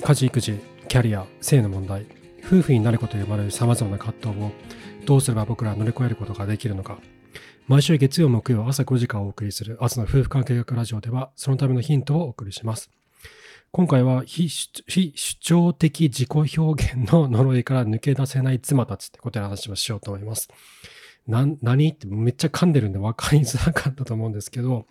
[0.00, 2.06] 家事育児キャリア性の問題
[2.44, 4.52] 夫婦になることと呼ばれるさまざまな葛藤を
[5.04, 6.98] どうすれば僕らは乗り越えることができるのか。
[7.66, 12.90] 毎週月曜木曜朝5時からお送りする朝の夫婦関係学ラジオではそのためのヒントをお送りします。
[13.70, 20.48] 今回は非主張的自己表現の呪いから抜け出せない妻たちってことで話をしようと思います。
[21.26, 24.86] な何ってめっちゃ噛んでるんで分かりづらかったと思うんですけど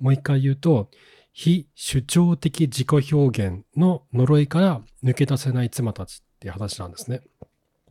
[0.00, 0.88] もう一回言うと
[1.32, 7.22] 非主張的自己表現の呪いから抜け出せない妻たちっていう話なんですね。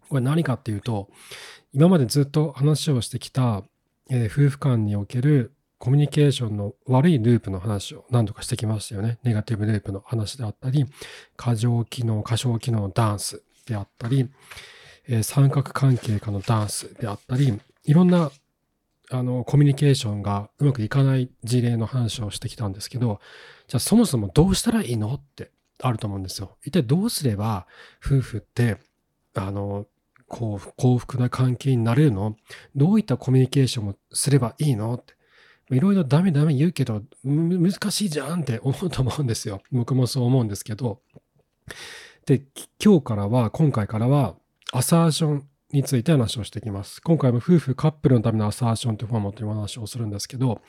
[0.09, 1.09] これ何かっていうと、
[1.73, 3.63] 今までずっと話をしてきた、
[4.09, 9.17] えー、夫婦間におけるコミュニケーションの悪いループの話を何度かしてきましたよね。
[9.23, 10.85] ネガティブループの話であったり、
[11.35, 14.29] 過剰機能、過小機能のダンスであったり、
[15.07, 18.31] えー、三角関係下のダンスであったり、いろんな
[19.11, 23.19] あの、コミュニケーションがうまくいかない事例の話をしてきたんですけど、
[23.67, 25.51] じゃあそもそもどうしたらいいのって
[25.81, 26.57] あると思うんですよ。
[26.63, 27.67] 一体どうすれば
[28.03, 28.77] 夫婦って、
[29.35, 29.85] あの、
[30.27, 32.37] こう、幸福な関係になれるの？
[32.73, 35.13] どういったコミュニケーションをすればいいのって。
[35.75, 39.61] いろいろダメダメ言うけど、難しいじゃんって思うと思うんですよ。
[39.71, 41.01] 僕もそう思うんですけど。
[42.25, 42.43] で、
[42.83, 44.35] 今日からは、今回からは、
[44.73, 47.01] アサーションについて話をしていきます。
[47.01, 50.61] 今回も夫婦カップルのためのアサーションというフォーマットの話をするんですけど、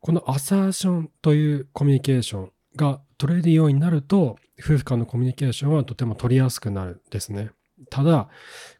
[0.00, 7.50] このアサーションというコミュニケーションが取れるようになると、夫婦間のコミュニケーションはとても取りやすくなるんですね。
[7.90, 8.28] ただ、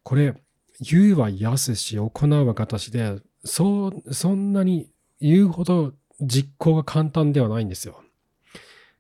[0.03, 0.35] これ、
[0.81, 8.03] 言うは安し、行うは形で、そう、そんなに言うほど実行が簡単ではないんですよ。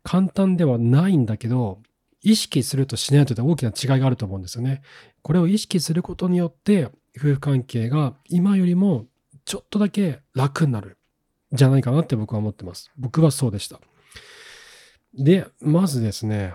[0.03, 1.81] 簡単ではないんだけど、
[2.25, 4.83] 意識するとしないとで大きな違いがあると思うんですよね。
[5.23, 9.07] これを意識することによって、夫婦関係が今よりも
[9.45, 10.99] ちょっとだけ楽になる
[11.53, 12.91] じゃないかなって僕は思ってます。
[12.97, 13.81] 僕はそうでした。
[15.15, 16.55] で、まずですね、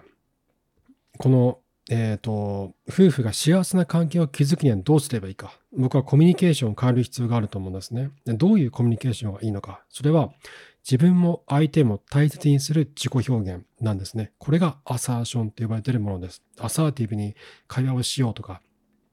[1.17, 5.54] この、えっ、ー、と、夫婦が幸せな関係を築くにはどうすればいいか。
[5.76, 8.11] 僕はコミュニケーションを変える必要があると思うんですね。
[8.26, 9.82] どういうコミュニケーションがいいのか。
[9.89, 10.32] それは、
[10.89, 14.32] 自分も相手も大切にする自己表現なんですね。
[14.39, 16.42] これがアサーションと呼ばれているものです。
[16.58, 17.36] アサーティブに
[17.67, 18.64] 会話をしようとか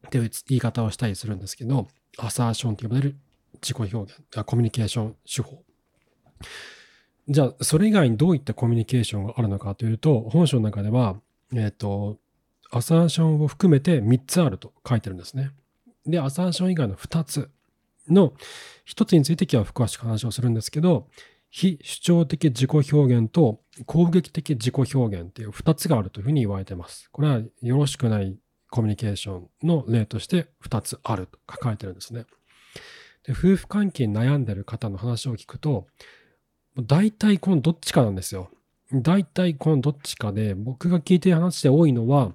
[0.07, 3.17] っていう言い方をしたりするんですけど、アサーションと呼ばれる
[3.57, 5.63] 自己表現、コミュニケーション手法。
[7.29, 11.17] じゃあ、それ以外にどういったコミュニケーションがあるのかというと、本書の中では、
[11.53, 12.17] えっ、ー、と、
[12.71, 15.51] アサーションを含めて3つあると書いてるんですね。
[16.07, 17.51] で、アサーション以外の2つ
[18.09, 18.33] の
[18.87, 21.09] 1つについて今日は詳しく話をするんですけど、
[21.51, 27.09] 非主張的自己表現と攻撃的自己表現っていう2つがあるというふうに言われています。
[27.13, 28.37] これはよろしくない
[28.71, 32.27] コミュニケーションの例として2つあると書かれてるんですね。
[33.25, 35.87] で夫婦関係に悩んでる方の話を聞くと、
[36.79, 38.51] 大体このどっちかなんですよ。
[38.93, 42.33] 大体このどっちかで、僕が聞いてる話で多いのは、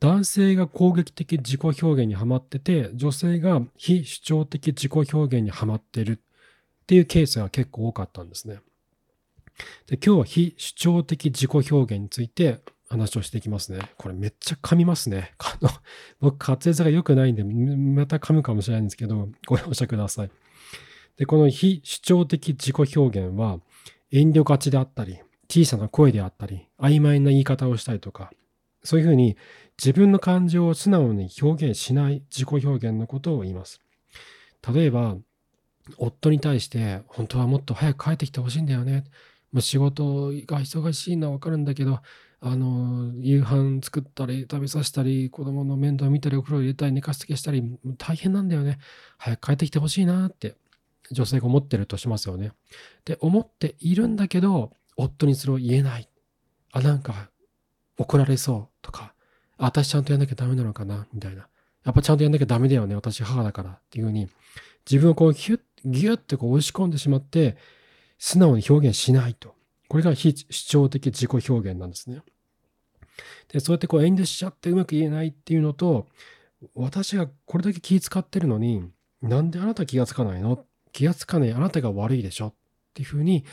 [0.00, 6.20] 男性が攻撃的自己表現にはまってて、女性が非主張的自己表現にはまってる
[6.88, 8.60] っていうケースが結構多かったんですね。
[9.88, 13.80] で今日は非主張的自己表現について話をしていきますね。
[13.98, 15.34] これめっちゃ噛みますね。
[15.36, 15.68] あの
[16.20, 20.30] 僕、滑舌が良くないんで、また噛むかもしれないんですけど、ご容赦ください。
[21.18, 23.60] で、この非主張的自己表現は、
[24.10, 25.18] 遠慮がちであったり、
[25.50, 28.32] 小さな声であったり、曖昧な言い方をしたりとか、
[28.82, 29.36] そういうふうに
[29.76, 33.82] 自分の感情を素直に表現しない自己表現のことを言います。
[34.72, 35.18] 例えば、
[35.96, 39.04] 夫に対して、本当はもっと早く帰ってきてほしいんだよね。
[39.52, 42.00] もう仕事が忙しいのはわかるんだけど、
[42.40, 48.78] あの、夕飯作ったり、食べさせたり、子供の面倒見たり、お風呂入れたり、寝かしつけしたり、大変なんだよね。
[49.16, 50.54] 早く帰ってきてほしいなって、
[51.10, 52.52] 女性が思ってるとしますよね。
[53.04, 56.08] で、思っているんだけど、夫にそれを言えない。
[56.72, 57.30] あ、なんか、
[57.96, 59.14] 怒られそうとか、
[59.56, 61.48] 私ちゃんとやんなきゃダメなのかなみたいな。
[61.84, 62.94] やっぱちゃんとやんなきゃダメだよね。
[62.94, 64.28] 私母だからっていうふうに、
[64.88, 67.56] 自分をこうヒュッ、ギュッてこう押し込んでしまって、
[68.18, 69.54] 素直に表現しないと。
[69.88, 72.22] これが非主張的自己表現なんですね。
[73.48, 76.06] で、そうやってこう遠慮しちゃってうまく言えないっていうのと、
[76.74, 78.90] 私がこれだけ気使ってるのに、
[79.22, 80.64] なんであなた気がつかないの？
[80.92, 82.48] 気がつかないあなたが悪いでしょ？
[82.48, 82.54] っ
[82.94, 83.44] ていうふうに、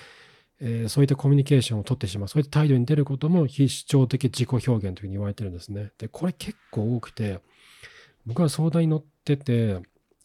[0.59, 2.27] えー、そういったコミュニケーションをとってしまう。
[2.27, 5.91] そういった態度に出ることも非主張的自己表現というふうに言われてるんですね。
[5.97, 7.39] で、これ結構多くて、
[8.25, 9.75] 僕は相談に乗ってて、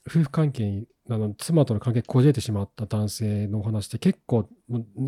[0.08, 4.48] 夫婦関係にあの妻との関係こじれてしまった男性のお話って結構、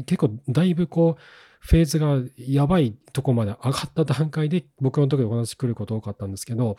[0.06, 1.22] 結構だいぶこう、
[1.60, 6.78] フェーズがやばいとこまで上がった段階で僕のところでお話来ること多かったんですけど、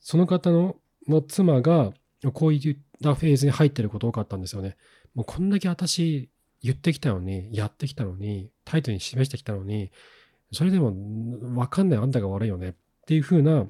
[0.00, 0.76] その方の
[1.08, 1.92] の妻が
[2.32, 4.76] こういったフェーズに入ってること多かったんですよね。
[5.14, 6.30] もうこんだけ私
[6.62, 9.90] 言ってきたのに、やってきたのに、タイトに示してきたのに、
[10.52, 10.94] それでも
[11.56, 12.74] わかんないあんたが悪いよねっ
[13.06, 13.66] ていう風な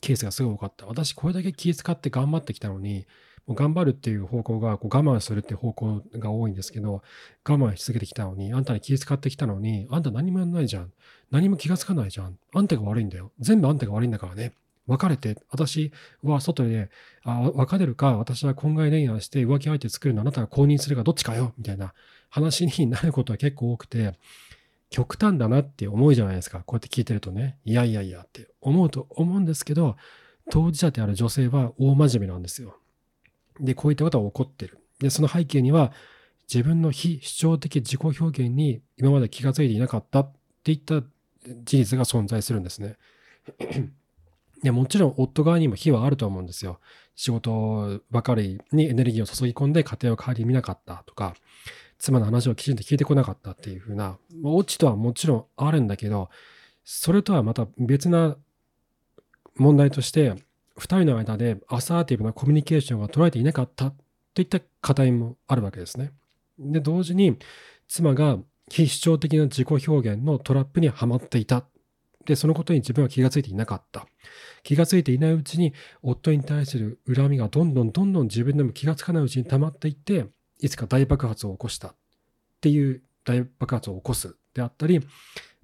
[0.00, 0.86] ケースがすごい多かった。
[0.86, 3.06] 私これだけ気遣って頑張ってきたのに、
[3.46, 7.02] もう頑張るっていう方向がこう我慢するっていう方向が多いんですけど、
[7.46, 10.92] 我慢し続けてきたのに、あんたに気遣ってきたのに、あんた何もやんないじゃん。
[11.30, 12.38] 何も気がつかないじゃん。
[12.54, 13.32] あんたが悪いんだよ。
[13.40, 14.52] 全部あんたが悪いんだからね。
[14.86, 15.92] 別れて、私
[16.22, 16.90] は外で、
[17.24, 21.94] あ別れるか、私は婚外恋愛して浮気相手作るのあなたが公認するかどっちかよ、みたいな
[22.28, 24.18] 話になることは結構多くて、
[24.90, 26.60] 極端だなって思うじゃないですか。
[26.60, 29.96] こうやって聞いてるとね、いやいやいやって思うと思うんですけど、
[30.50, 32.78] 当事者である女性は大真面目なんですよ。
[33.60, 34.78] で、こういったことが起こってる。
[34.98, 35.92] で、その背景には、
[36.52, 41.02] 自分の非主張的自己表現に今まで気がついていなかったっていった
[41.64, 42.96] 事実が存在するんですね。
[44.62, 46.80] でもちろん夫側にも非はあると思うんですよ。
[47.16, 51.34] 仕事ばかりにエネルギーを注ぎ込んで家庭を顧みなかったとか、
[51.98, 56.30] 妻の話をきちんと聞いてこなかったっていうふうな、オチとはもちろんあるんだけど、
[56.84, 58.36] それとはまた別な
[59.56, 60.34] 問題として、
[60.78, 63.92] 2人の間でアサーティブなコミュニケーションが取られていなかった
[64.34, 66.12] といった課題もあるわけですね。
[66.58, 67.38] で、同時に
[67.88, 68.38] 妻が
[68.70, 71.64] 非主張的な自己表現のトラップにはまっていた。
[72.24, 74.06] で、そのことに自分は気がついていなかった。
[74.62, 80.26] 気がついていないうちに夫に対する恨みがどんどんどんどん自分でも気がつかないうちに溜まっていって、
[80.60, 81.94] いつか大爆発を起こしたっ
[82.60, 85.00] ていう大爆発を起こすであったり、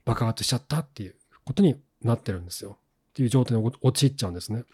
[0.04, 2.78] 爆発しちゃったっていうことになってるんですよ。
[3.10, 4.64] っていう状態に陥っちゃうんですね。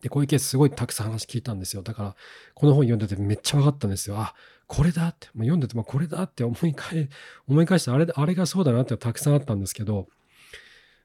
[0.00, 1.82] で、こういうケースすごいたくさん話聞いたんですよ。
[1.82, 2.16] だから、
[2.54, 4.16] この本読んでてめっちゃ分かったんですよ。
[4.18, 4.34] あ、
[4.66, 7.08] これだって、もう読んでてもこれだって思い返、
[7.48, 10.08] 思い返して、あれ、あれがそうだなってたくさんあったんですけど、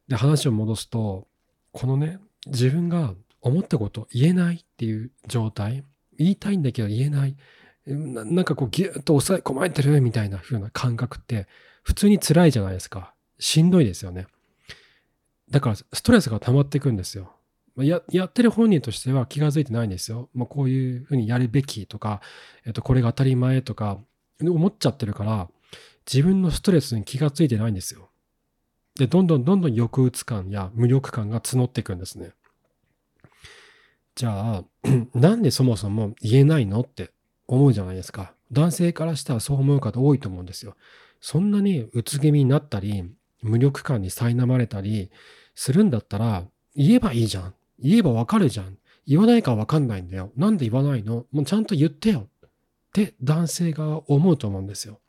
[0.07, 1.27] で、話を戻すと、
[1.71, 5.83] このね、自分が思ったこと言えないっていう状態、
[6.17, 7.35] 言いたいんだけど言えない、
[7.85, 11.47] ななんかこうギュッと押さえ込まれてるみたいな風な感覚って
[11.83, 13.13] 普通に辛いじゃないですか。
[13.39, 14.27] しんどいですよね。
[15.49, 17.33] だからストレスが溜まっていくんですよ。
[17.77, 20.29] ややってる本人としては気が付いてないんですよ。
[20.33, 22.21] まあ、こういうふうにやるべきとか、
[22.65, 23.99] えっと、これが当たり前とか
[24.41, 25.49] 思っちゃってるから
[26.11, 28.09] 自分のストレスに気が付いてないんですよ。
[28.95, 32.31] で、どんどんどんどん抑うつ感や無力感が募っていくんですね。
[34.15, 34.63] じゃあ、
[35.15, 37.09] なんでそもそも言えないのって
[37.47, 38.33] 思うじゃないですか。
[38.51, 40.75] 男性からしたらそう思う方多いと思うんですよ。
[41.19, 43.09] そんなにうつ気味になったり、
[43.41, 45.09] 無力感に苛まれたり
[45.55, 47.53] するんだったら、言えばいいじゃん。
[47.83, 48.77] 言えばわかるじゃん。
[49.05, 50.31] 言わないからわかんないんだよ。
[50.37, 51.25] なんで言わないの？
[51.31, 52.21] もうちゃんと言ってよ。
[52.21, 52.49] っ
[52.93, 54.99] て男性が思うと思うんですよ。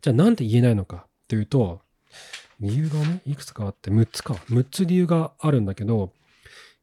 [0.00, 1.06] じゃあなんで言えないのか？
[1.26, 1.80] というと、
[2.60, 4.34] 理由がね、いくつかあって、6つか。
[4.50, 6.12] 6つ理由があるんだけど、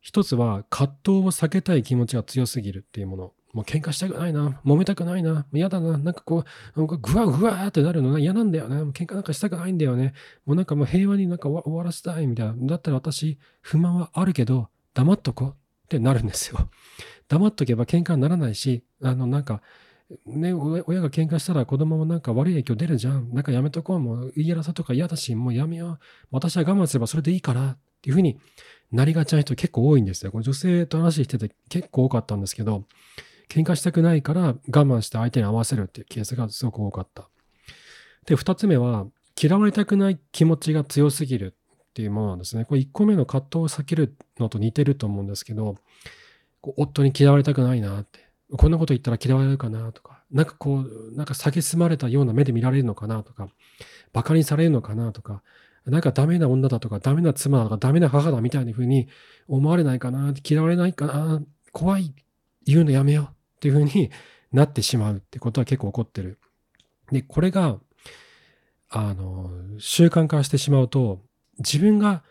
[0.03, 3.31] 1つは葛藤を避けたい気持ちが強すぎるっていうもの。
[3.53, 4.59] もう喧嘩したくないな。
[4.65, 5.45] 揉めたくないな。
[5.53, 5.97] 嫌だな。
[5.99, 6.43] なんかこ
[6.75, 8.77] う、ぐわぐわってなるのが嫌なんだよね。
[8.93, 10.13] 喧嘩なんかしたくないんだよね。
[10.45, 12.55] もうなんかもう平和になんか終わらせたいみたいな。
[12.57, 15.53] だったら私、不満はあるけど、黙っとこうっ
[15.87, 16.69] てなるんですよ。
[17.27, 19.61] 黙っとけば喧嘩にならないし、あのなんか、
[20.25, 23.33] ね、親が喧嘩したら子供もなんか悪い影響出るじゃん。
[23.33, 23.99] なんかやめとこう。
[23.99, 25.99] もう言い争とか嫌だし、もうやめよう。
[26.31, 28.37] 私は我慢すればそれでいいからっていうふうに
[28.91, 30.31] なりがちな人結構多いんですよ。
[30.31, 32.85] これ女性と話してて結構多かったんですけど、
[33.49, 37.29] 喧嘩したくないから我慢して相手に合わせるっていうケースがすごく多かった。
[38.25, 39.07] で、二つ目は、
[39.41, 41.55] 嫌われたくない気持ちが強すぎる
[41.93, 42.65] っていうものなんですね。
[42.65, 45.75] これ1個目の葛藤を避けるのと似てると思うんですけど、
[46.63, 48.19] 夫に嫌われたくないなって、
[48.57, 53.47] こんなこと言ったら嫌われるかなとか、なんかこう、なんか蔑まれたような目で見られるのかなとか、
[54.11, 55.43] 馬鹿にされるのかなとか、
[55.85, 59.07] なんかダメな女だとか、ダメな妻だとか、ダメな母だみたいな風に
[59.47, 62.13] 思われないかな、嫌われないかな、怖い、
[62.65, 64.09] 言うのやめようっていう風に
[64.51, 66.39] なってしまうってことは結構起こってる。
[67.11, 67.79] で、これが、
[68.89, 71.21] あの、習慣化してしまうと、
[71.59, 72.23] 自分が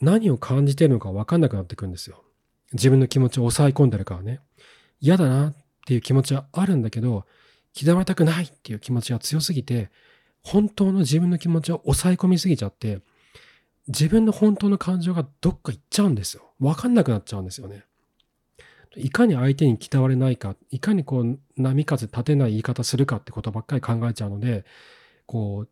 [0.00, 2.22] 何を感じてるのか分かんなくなってくるんですよ。
[2.72, 4.40] 自分の気持ちを抑え込んでるからね。
[5.00, 5.54] 嫌だなっ
[5.86, 7.24] ていう気持ちはあるんだけど、
[7.80, 9.90] 嫌われたくないっていう気持ちが強すぎて、
[10.42, 13.00] 本当の自分の気持ちを抑え込みすぎちゃって、
[13.88, 16.42] 自分の本当の感情がどっか行っちゃうんですよ。
[16.60, 17.84] 分かんなくなっちゃうんですよね。
[18.96, 24.64] いかに相手に嫌われないか、いかにこう波風立てない言い方するかってことばっかり考えちゃうので、
[25.26, 25.68] こう、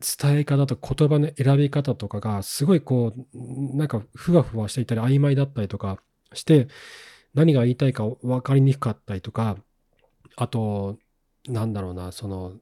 [0.00, 6.02] 伝え方と言葉の選び方とかがすごいこう、なんかふわふわしていたり曖昧だったりとか
[6.34, 6.68] して、
[7.34, 9.56] 何が言いたいか分かりにくかったりとか、
[10.36, 10.98] あと、
[11.48, 12.54] なんだろうな、その、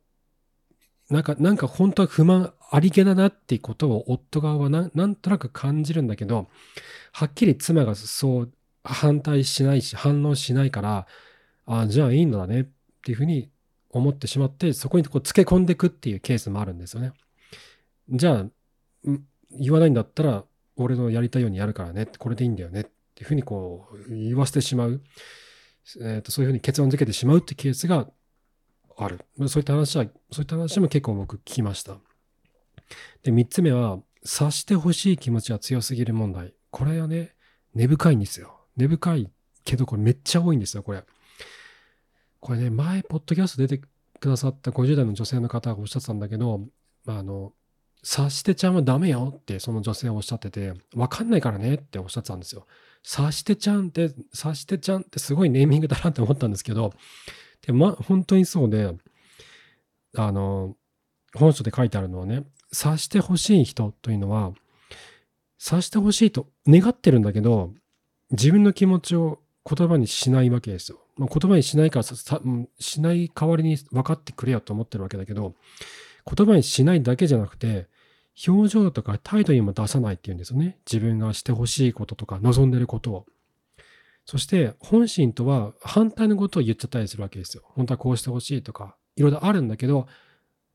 [1.10, 6.48] なんか、なんか本当は不満ありげだなっていうことを夫側はなんとなく感じるんだけど、
[7.12, 8.52] はっきり妻がそう
[8.84, 11.06] 反対しないし、反応しないから、
[11.66, 12.66] あ、じゃあいいのだねっ
[13.02, 13.50] ていうふうに
[13.90, 17.12] 思ってしまって、そこにこうつけ込んでいくっていうケースもあるんですよね。
[18.10, 18.46] じゃあ、
[19.50, 20.44] 言わないんだったら、
[20.76, 22.84] 俺のやりたいようにやるからね、これでいいんだよねっ
[23.14, 25.02] ていうふうにこう言わせてしまう、
[26.00, 28.08] えー、とそういうふうに結論付けてしまうってケースが
[28.96, 29.20] ある。
[29.48, 31.98] そういった話は、そういった話も結構僕聞きました。
[33.22, 36.54] で、三つ目は、察してほしい気持ちは強すぎる問題。
[36.70, 37.34] これはね、
[37.74, 38.58] 根深いんですよ。
[38.76, 39.30] 根深い
[39.64, 41.04] けど、これめっちゃ多いんですよ、これ。
[42.40, 43.86] これね、前、ポッドキャスト出て
[44.20, 46.66] くださった50代の女性の方がおっしゃってたんだけど、
[47.04, 47.52] まあ、あの、
[48.04, 52.66] 察してちゃんはダメよってその女性はおっしゃってて、わかんないからねっておっしゃってたんですよ。
[53.02, 56.92] 察してちゃんって、察してちゃんってすごいネーミングだなって思ったんですけど、
[57.66, 58.94] で、ま、本当にそうで、
[60.16, 60.76] あの、
[61.34, 64.52] 本書で書いてあるのはね、察してほしい人というのは、
[65.58, 67.72] 察してほしいと願ってるんだけど、
[68.30, 70.98] 自分の気持ちを言葉にしないわけですよ。
[71.16, 75.54] まあ、言葉にしないからしない代わりに分かってくれよと思ってるわけだけど、
[76.26, 77.86] 言葉にしないだけじゃなくて、
[78.46, 80.78] 表情とか態度にも出さないっていうんですよね。
[80.90, 83.26] 自分がしてほしいこととか望んでることを。
[84.26, 87.62] そして本心とは反対のことを言っちゃったりするわけですよ。
[87.66, 90.08] 本当はこうしてほしいとか、いろいろあるんだけど、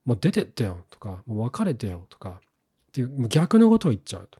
[0.05, 4.39] もう出てってよとか、もう別れてよとか、っていう逆のことを言っちゃうと。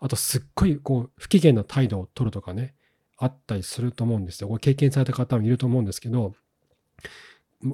[0.00, 2.74] あと、すっごいこう不機嫌な態度を取るとかね、
[3.16, 4.48] あったりすると思うんですよ。
[4.48, 6.34] これ経験された方もいると思うんですけど、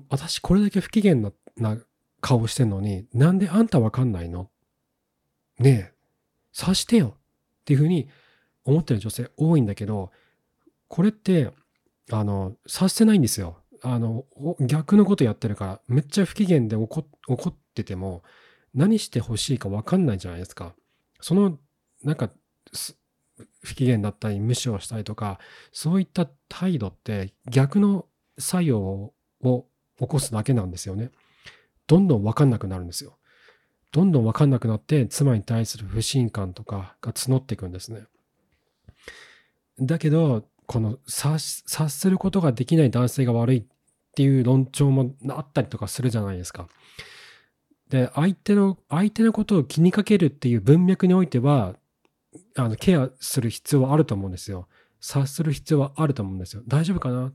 [0.08, 1.32] 私これだけ不機嫌な
[2.20, 4.50] 顔してんのに、なんであんたわかんないの
[5.58, 5.94] ねえ、
[6.52, 7.20] 察してよっ
[7.64, 8.08] ていうふうに
[8.64, 10.10] 思ってる女性多いんだけど、
[10.88, 11.50] これって、
[12.10, 13.58] あの、察してないんですよ。
[13.82, 14.24] あの、
[14.60, 18.22] 逆のことやってるから、めっちゃ不機嫌で怒怒ってても、
[18.74, 20.74] 何してほしいか分かんないじゃないですか。
[21.20, 21.58] その、
[22.02, 22.30] なんか、
[23.62, 25.38] 不機嫌だったり、無視をしたりとか、
[25.72, 28.06] そういった態度って逆の
[28.38, 29.66] 作用を
[29.98, 31.10] 起こすだけなんですよね。
[31.86, 33.18] どんどん分かんなくなるんですよ。
[33.94, 38.02] どんどん分かんなくなって、妻に対する不信感とかが募っていくんですね。
[39.78, 43.64] だけど、この察することができない男性が悪いっ
[44.16, 46.66] ていう論調もあったりとかするじゃないですか。
[47.88, 51.76] で、相手の、相手のことを気にかけるっていう文脈においては、
[52.56, 54.66] あの、ケアする必要はあると思うんですよ。
[55.00, 56.62] 察する必要はあると思うんですよ。
[56.66, 57.32] 大丈夫かな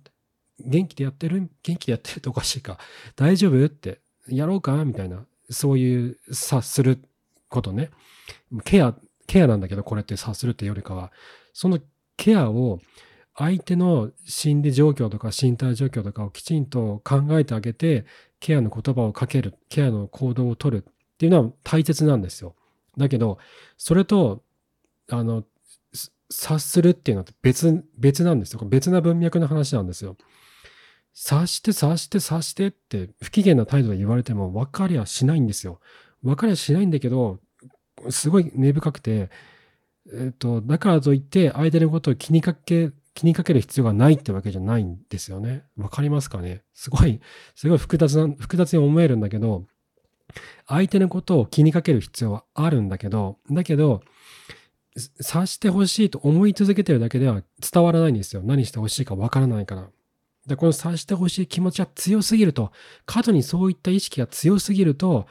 [0.60, 1.50] 元気でやってる？
[1.64, 2.78] 元気でやってるっておかしいか。
[3.16, 3.66] 大丈夫？
[3.66, 4.84] って、やろうか？
[4.84, 5.24] みたいな。
[5.50, 7.00] そういう察する
[7.50, 7.90] ことね。
[8.64, 8.96] ケア、
[9.28, 11.12] ケアなんだけど、これって察するってよりかは、
[11.54, 11.80] その
[12.18, 12.80] ケアを
[13.36, 18.06] 相手の心理状況とか身体状況とかをきちんと考えてあげて、
[18.40, 22.56] ケアの言葉をかける、ケアの行動をとるっていうのは大切なんですよ。
[22.98, 23.38] だけど、
[23.78, 24.44] それと、
[25.10, 25.44] あの、
[26.32, 28.60] 察するっていうのは別、別なんですよ。
[28.66, 30.18] 別な文脈の話なんですよ。
[31.22, 35.82] 察して察して察してって不機嫌な態度で言われても分かりゃしないんですよ。
[36.24, 37.40] 分かりゃしないんだけど、
[38.10, 39.30] すごい根深くて、
[40.14, 45.66] えっと、だからといって相手のことを気にかけ気にかける必要がないってわけじゃないんですよね。
[45.76, 46.64] わかりますかね？
[46.74, 47.20] すごい、
[47.54, 49.66] すごい複雑な、複雑に思えるんだけど、
[50.68, 54.04] 相手のことを気にかける必要はあるんだけど、だけど、
[55.20, 58.42] 察してほしいと思い続けてるだけでは伝わらないんですよ。
[58.42, 59.90] 何してほしいかわからないから。
[60.48, 62.72] で、この察してほしい気持ちが強すぎると、
[63.06, 65.28] 過度にそういった意識が強すぎると、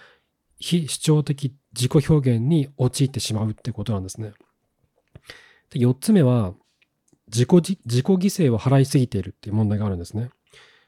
[0.61, 4.33] 非主張的自己表現に陥ってしまうってことなんですね。
[5.71, 6.55] で、4つ目は、
[7.29, 8.17] 自己、自己犠
[8.49, 10.31] 牲を払いすぎているっていう問題があるんですね。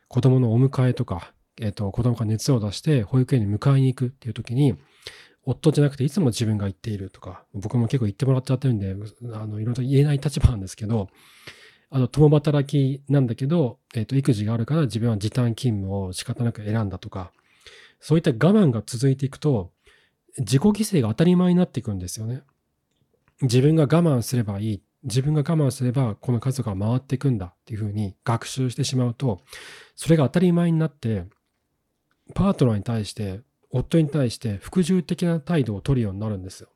[0.09, 4.77] 子供のお迎えとか、えっ、ー、と、子供が熱を出して保育園に迎えに行くっていう時に、
[5.45, 8.95] 夫じゃなくていつも自分が言っているとか、僕も結構言ってもらっちゃってるんで、
[9.33, 11.09] あの、いろいろと言えない立場なんですけど、
[11.91, 17.33] あの、共働きなんだけど、えっ、ー、と、育児があるから自分は時短勤務を仕方なく選んだとか、
[17.99, 19.73] そういった我慢が続いていくと、
[20.39, 22.43] 自己犠牲が当たり前になっていくんですよね。
[23.43, 24.83] 自分が我慢すればいい。
[25.03, 29.41] 自分が我慢すればこの家族が回っていくんだっていうふうに学習してしまうと、
[29.97, 31.25] それが当たり前になって、
[32.35, 33.41] パートナーに対して、
[33.73, 36.69] 夫に対して服従的な態度を取るようになるんですよ。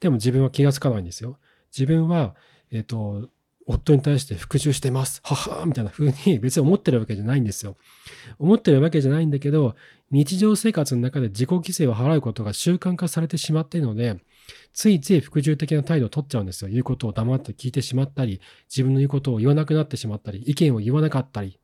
[0.00, 1.38] でも自分は気がつかないんですよ。
[1.76, 2.34] 自分は、
[2.70, 3.30] えっ、ー、と、
[3.66, 5.20] 夫に対して復讐してます。
[5.24, 7.76] ははみたいな風に別に思ってるわけじゃないんですよ。
[8.38, 9.74] 思ってるわけじゃないんだけど、
[10.10, 14.16] 日常生活の中で自己犠牲を払うことが習慣化されてしまっているので、
[14.72, 16.70] ついつい服従的な態度を取っちゃうんですよ。
[16.70, 21.58] 言うことを黙って聞いてしまったり、自分の言うことを言わなくなってしまったり、意見を言わなかったり、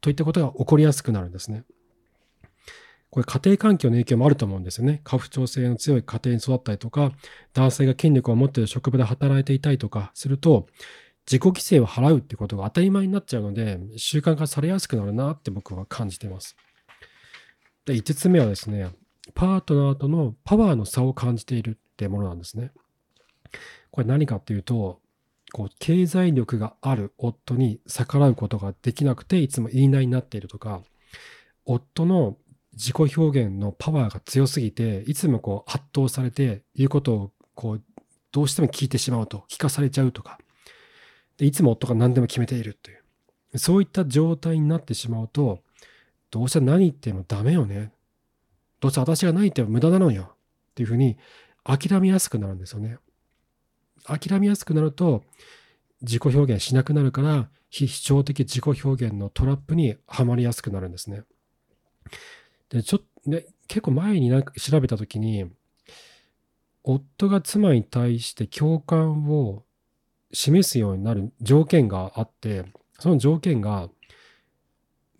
[0.00, 1.64] といったことが起こりやすくなるんですね。
[3.10, 5.00] これ家庭環境の影響もあると思うんですよね。
[5.04, 7.12] 家父長制の強い家庭に育ったりとか、
[7.52, 10.66] 男性が権力を持っている職場で働いていたりとかすると、
[11.26, 16.56] 自己規制を払うってことが当たり前になっちゃうので、習慣化されやすくなるなって僕は感じています。
[17.86, 18.90] で、5つ目はですね、
[19.34, 22.72] パートナーとのパワーの差を感じているってものなんですね。
[23.90, 25.00] これ何かっていうと、
[25.52, 30.82] こう経済力がある夫に逆らうことができなくていつも言いなりになっているとか、
[31.64, 32.36] 夫の
[32.72, 37.82] 自己表現のパワーが強すぎて、いつもこう圧倒されて言うことをこう
[38.32, 40.38] どうしても聞いてしまうと、聞かされちゃうとか、
[41.38, 45.62] いつも夫が何でも決めているという、そういった状態になってしまうと、
[46.30, 47.92] どうせ何言ってもダメよね。
[48.80, 50.34] どうせ私が何言っても無駄なのよ。
[50.72, 51.16] っていうふうに
[51.62, 52.98] 諦めやすくなるんですよね。
[54.04, 55.24] 諦めやすくなると、
[56.02, 61.22] 自己表現しなくなるから、非主張的自己表現のトラップにはまりやすくなるんですね。
[62.68, 65.46] で、ちょっと、ね、結構前になんか調べたときに、
[66.82, 69.64] 夫が妻に対して共感を
[70.34, 72.64] 示すようになる条件があって、
[72.98, 73.88] その条件が、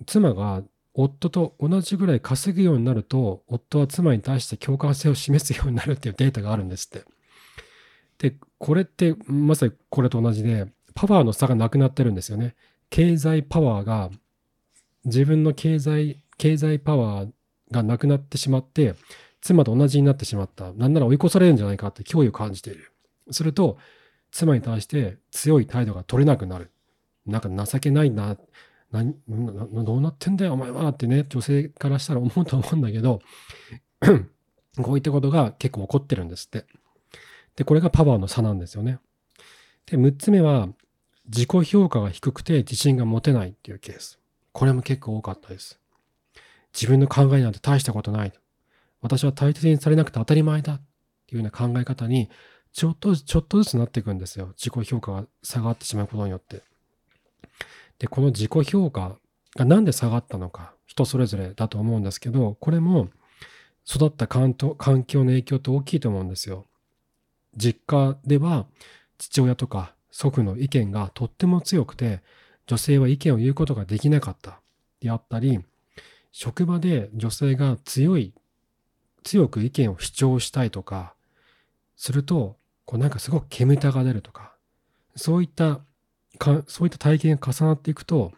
[0.07, 7.05] 妻が夫と同じぐらい稼ぐようになると、夫は妻に対して共感性を示すようになるっていうデータがあるんですって。
[8.19, 12.55] で、これってまさにこれと同じで、パワーの差がなくなってるんですよね。
[12.91, 14.11] 経済パワーが、
[15.05, 17.33] 自分の経済、経済パワー
[17.71, 18.95] がなくなってしまって、
[19.41, 20.73] 妻と同じになってしまった。
[20.73, 22.93] なんなら追い越されるんじゃないかって脅威を感じている。
[23.31, 23.79] すると、
[24.35, 26.73] 妻に対して強い態度が取れなくなる。
[27.25, 28.37] なんか情けないな。
[28.91, 29.05] な
[29.85, 33.21] どうなってんだよ、お前はってね、女性からしたら思うと思うんだけど、
[34.83, 36.67] こういったことが結構起こってるんですって。
[37.55, 38.99] で、これがパワーの差なんですよね。
[39.87, 40.69] で、6つ目は、
[41.27, 44.19] 自己評価が低くて自信が持てないっていうケース。
[44.53, 45.79] これも結構多かったです。
[46.75, 48.33] 自分の考えなんて大したことない。
[49.01, 50.83] 私は大切にされなくて当たり前だっ
[51.27, 52.31] ていうような考え方に
[52.75, 54.49] ちょっとちょっとずつなっていくんですよ。
[54.59, 56.63] 自己評価が下がってしまうことによって。
[58.01, 59.17] で、この自己評価
[59.55, 63.11] がなんで下がったのか、人それぞれだと思うんですけど、これも
[63.89, 66.67] 育った環境の影響って大きいと思うんですよ。
[67.57, 68.67] 実家では
[69.19, 72.23] 父親とか祖父の意見がとっても強くて、
[72.67, 74.61] 女性は意見を言うことができなかった
[75.01, 75.61] であったり、
[76.33, 78.35] 職場で女性が強い
[79.23, 81.15] 強く意見を主張したいとか、
[81.97, 84.55] すると、こうなんかすごく煙たが出るとか、
[85.17, 85.81] そういった
[86.39, 88.33] か、そういった体験が重なっていくと、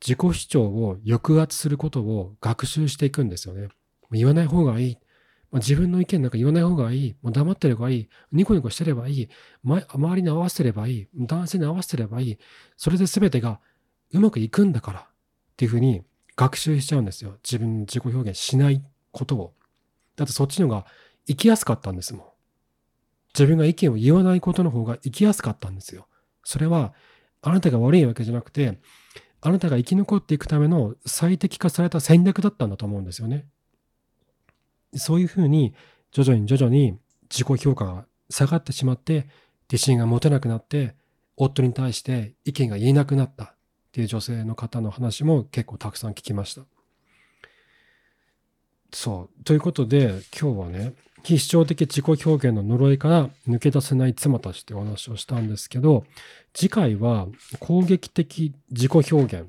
[0.00, 3.68] 自己主張を抑圧することを学習していくんですよね。
[4.12, 4.98] 言わない方がいい。
[5.50, 7.16] ま自分の意見なんか言わない方がいい。
[7.22, 8.08] もう黙ってればいい。
[8.32, 9.28] ニコニコしてればいい。
[9.62, 11.08] ま周りに合わせればいい。
[11.16, 12.38] 男性に合わせればいい。
[12.76, 13.60] それで全てが
[14.12, 15.04] うまくいくんだからっ
[15.56, 16.02] ていうふうに
[16.36, 17.38] 学習しちゃうんですよ。
[17.42, 19.54] 自分の自己表現しないことを。
[20.16, 20.86] だってそっちの方が
[21.26, 22.26] 生きやすかったんですもん。
[23.34, 26.06] 自分が意見を言わないことの方が生きやすかったんですよ。
[26.44, 26.94] それは、
[27.42, 28.80] あなたが悪いわけじゃなくて、
[29.40, 33.46] あなたが生き残っていくための最適化された戦略だったんだと思うんですよね。
[34.94, 35.74] そういうふうに、
[36.10, 36.98] 徐々に徐々に
[37.30, 39.28] 自己評価が下がってしまって、
[39.70, 40.96] 自信が持てなくなって、
[41.36, 43.54] 夫に対して意見が言えなくなったっ
[43.92, 46.62] ていう女性の方の話も結構たくさん聞きました。
[48.92, 49.44] そう。
[49.44, 56.04] ということで、今日はね、非主張的自己表現の呪いから抜け出せない妻たちというお話をしたんですけど、
[56.54, 57.28] 次回は
[57.60, 59.48] 攻撃的自己表現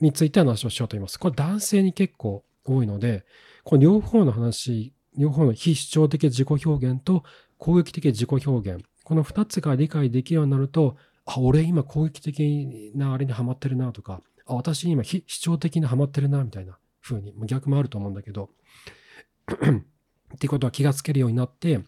[0.00, 1.18] について話をしようと思います。
[1.18, 3.24] これ男性に結構多いので、
[3.64, 7.24] この両方の話、両方の非主張的自己表現と
[7.58, 18.50] 攻撃的自己表現、この2つが理解できるようになると、あ、俺今攻撃的なあれにハマってるなとか、あ、私今非主張的にハマってるなみたいな風に、逆もあると思うんだけど、
[20.34, 21.80] っていうことは気がつけるようになって、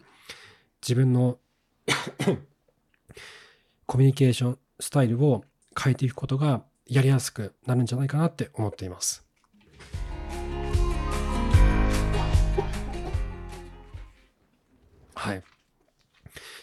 [0.81, 1.39] 自分の
[3.85, 5.43] コミュニケーションスタイルを
[5.79, 9.25] 変えていくことがやりやすくなるんじゃないかなって思っています。
[15.15, 15.43] はい。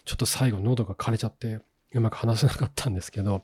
[0.04, 1.60] ちょっと最後喉が枯れちゃって
[1.92, 3.42] うまく話せなかったんですけど、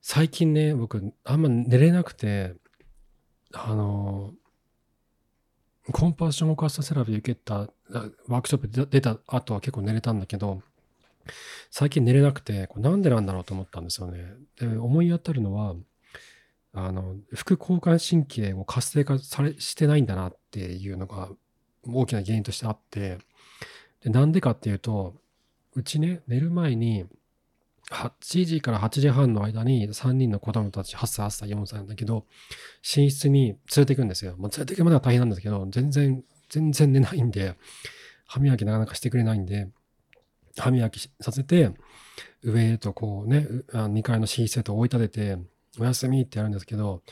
[0.00, 2.54] 最近ね、僕あんま寝れなくて、
[3.52, 4.32] あの
[5.92, 10.62] コンパッションオカスタセラピー受けたワークショップで出た後は結構寝れたんだけど、
[11.70, 14.34] 最近寝れなくて、これなんでなんだろうと思ったんですよね。
[14.58, 15.74] で、思い当たるのは、
[16.74, 21.28] あの、副交感神経を活性化されしてないんだなっていうのが
[21.86, 23.18] 大きな原因としてあって、
[24.02, 25.14] で、なんでかっていうと、
[25.74, 27.04] うちね、寝る前に、
[27.90, 32.26] 8時から8時半の間に3人の子供たち、8歳、8歳、4歳なんだけど、
[32.96, 34.34] 寝室に連れて行くんですよ。
[34.38, 37.54] まあ連れて行くまでは大変なんですけど、全然、全然寝ないんで、
[38.26, 39.68] 歯磨きなかなかしてくれないんで、
[40.56, 41.70] 歯磨きさせて、
[42.42, 45.38] 上へとこうね、2階の寝室へと追い立てて、
[45.80, 47.02] おやすみってやるんですけど、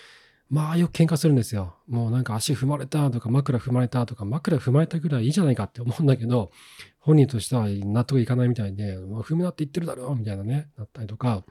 [0.49, 1.75] まあよく喧嘩するんですよ。
[1.89, 6.53] もうなんか足踏まれたとか枕踏まれたとか枕踏まれたぐらいいいじゃないかって思うんだけど、
[7.01, 11.45] 本人としては納得いかないみたいで、まあ踏むなって言ってるだろうみたいなね、なったりとか、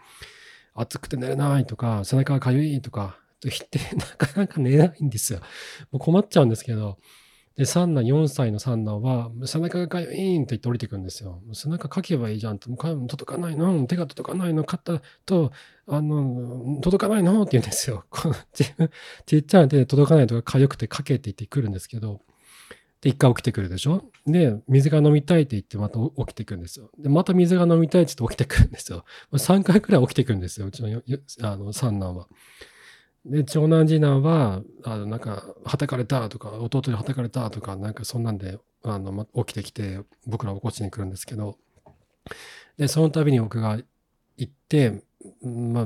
[0.73, 5.39] 暑くて寝れないとか、背中がかゆいとか、と言って なかなか寝ないんですよ。
[5.91, 6.97] もう困っちゃうんですけど、
[7.57, 11.41] で、三男、4歳の三男は、背中がかゆいんって言って降りてくるんですよ。
[11.53, 15.53] 背中かけばいいじゃんって、もう届かないの手が届かないの肩と、
[15.87, 18.03] あの、届かないのって言うんですよ。
[19.25, 22.21] ちっちゃな手で届かないとか、痒くてかけって言ってくるんですけど、
[22.99, 26.89] で、一回起きてくるでしょで、水が飲みたいって言ってまた起きてくるんですよ。
[26.99, 29.05] で、また水が飲みたいって言って起きてくるんですよ。
[29.31, 32.27] 3回くらい起きてくるんですよ、うちの三男は。
[33.25, 41.57] で、長男次男は、あの、なんか、はたかれたとか、弟にはたかれたとか、なんかそんなんで、あの、ま、起きてきて、僕らを起こしに来るんですけど、
[42.77, 43.79] で、その度に僕が
[44.37, 45.03] 行って、
[45.41, 45.85] まあ、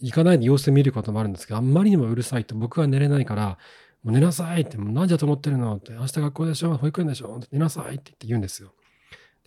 [0.00, 3.58] 行かないで様子見ることもあるんですけど、あんまりにもうるさいと僕は寝れないから、
[4.04, 8.72] もう寝なさいって、もう何時だと思ってるのって、明日学校でしょ保育園でしょ寝なさいって言って言うんですよ。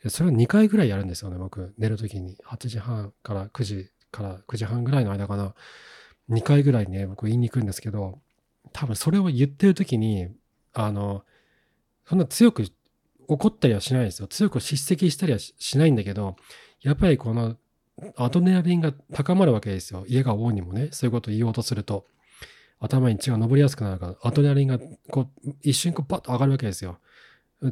[0.03, 1.73] で、それを2回ぐらいやるんですよね、僕。
[1.77, 2.35] 寝るときに。
[2.45, 5.55] 8時半から9時から9時半ぐらいの間かな。
[6.31, 8.19] 2回ぐらいね、僕言いに行くんですけど、
[8.73, 10.29] 多分それを言ってる時に、
[10.73, 11.23] あの、
[12.05, 12.65] そんな強く
[13.27, 14.27] 怒ったりはしないですよ。
[14.27, 16.35] 強く叱責したりはしないんだけど、
[16.81, 17.57] やっぱりこの
[18.15, 20.05] アドネラリンが高まるわけですよ。
[20.07, 22.05] 家が王にもね、そういうことを言おうとすると、
[22.79, 26.97] 頭に血が上りやすくなるから、アドネラリンがこう一瞬こうパッと上がるわけですよ。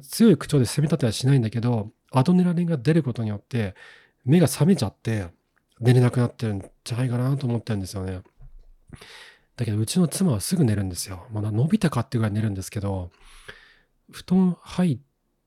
[0.02, 3.76] 強い口調で責め立てはしないんだけど、アドネラリンが出ることによって、
[4.24, 5.28] 目が覚めちゃって、
[5.80, 8.22] 寝れなくなってるんじゃないかなと思ってるんですよね。
[9.56, 11.28] だけど、うちの妻はすぐ寝るんですよ。
[11.32, 13.12] まだ伸びたかっていうぐらい寝るんですけど、
[14.12, 15.00] 布団入っ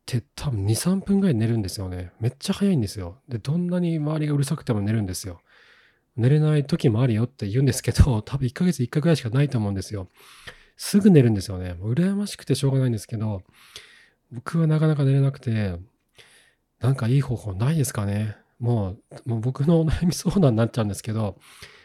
[0.06, 2.12] て多分2、3分ぐらい寝るんですよね。
[2.20, 3.18] めっちゃ早いんですよ。
[3.28, 5.40] で、どんなに周りがうるさくても寝るんですよ。
[6.16, 10.08] 寝れない時もあるよって言うんですけど、 多分1ヶ月1回ぐらいしかないと思うんですよ。
[10.76, 11.74] すぐ寝るんですよね。
[11.74, 13.42] もう羨ましくてしょうがないんですけど、
[14.30, 15.78] 僕はなかなか寝れなくて、
[16.80, 18.36] なんかいい方法ないですかね。
[18.58, 21.38] もう、もう僕のお悩み相談になっちゃうんですけど、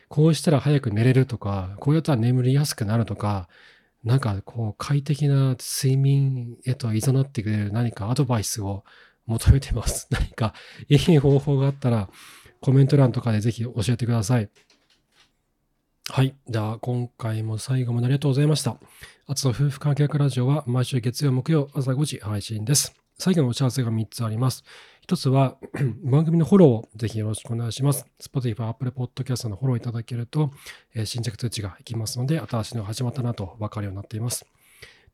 [0.10, 3.50] こうしたら早く寝れるとか、こうやったら眠りやすくなるとか、
[4.04, 8.86] なんかこう快適な睡眠へと誘ってくれる何かアドバイスを
[9.26, 10.08] 求めてます。
[10.12, 10.54] 何か
[10.88, 12.10] いい方法があったら
[12.62, 14.50] コメント欄とかでぜひ教えてください。
[16.10, 16.36] はい。
[16.48, 18.78] では、今回も最後までありがとうございました。
[19.28, 22.96] あつの夫婦関係学ラジオは毎週月曜、木曜、朝5時配信です。
[23.20, 24.64] 最後のお知らせが3つあります。
[25.10, 25.56] 一つは
[26.04, 28.06] 番組のフォローをぜひよろしくお願いします。
[28.20, 30.52] Spotify、Apple Podcast のフォローいただけると、
[30.94, 34.46] えー、新着通知がいきますので、新しいのが始まったなと分かるようになっています。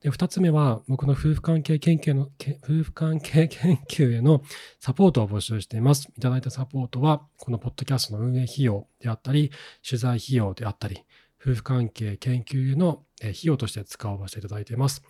[0.01, 2.31] で、二つ目は、僕の夫婦関係研究の、
[2.63, 4.41] 夫婦関係研究への
[4.79, 6.09] サポートを募集しています。
[6.17, 9.51] いただいたサポートは、このポッドキャストの運営費用であったり、
[9.87, 11.03] 取材費用であったり、
[11.39, 15.03] 夫婦関係研究への費用として使わせていただいています。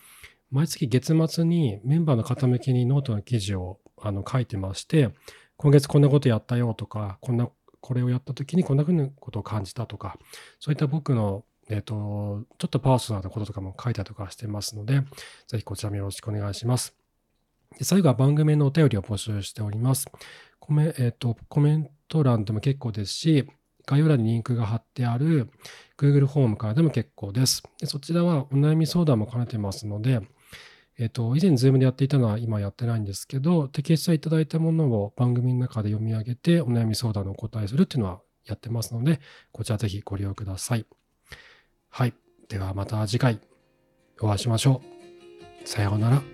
[0.50, 5.10] 毎月月末にメンバーの方向けにノートの記事をあの書いてまして、
[5.56, 7.48] 今月こんなことやったよとか、こんな、
[7.80, 10.18] これをやった時にこんなふうなことを感じたとか、
[10.60, 15.00] そういった僕の、えっ、ー、と、ちょっとパーソナルなこととかも書いたりとかしてますので、
[15.48, 16.94] ぜひこちらもよろしくお願いします。
[17.78, 20.06] で最後は番組のお便りを募集しております。
[20.60, 23.48] コメ,、えーと、コメント欄でも結構ですし、
[23.86, 25.50] 概要欄にリンクが貼ってある
[25.98, 27.62] Google フォームからでも結構です。
[27.80, 30.20] でそちらはお悩み相談も兼ねてますので、
[30.98, 39.20] えっ、と、以前 Zoom でやっていたのは今やってないんですけど、テキストいただいたものを番組の中で読み上げてお悩み相談のお答えするっていうのはやってますので、
[39.52, 40.86] こちらぜひご利用ください。
[41.90, 42.14] はい。
[42.48, 43.40] ではまた次回
[44.20, 44.82] お会いしましょ
[45.64, 45.68] う。
[45.68, 46.33] さようなら。